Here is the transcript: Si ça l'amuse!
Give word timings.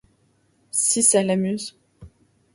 Si 0.71 1.03
ça 1.03 1.21
l'amuse! 1.21 1.77